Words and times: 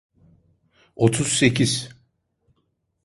Otuz 0.95 1.33
sekiz. 1.37 1.89